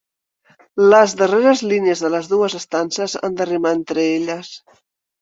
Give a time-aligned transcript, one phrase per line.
[0.93, 4.55] Les darreres línies de les dues estances han de rimar entre elles.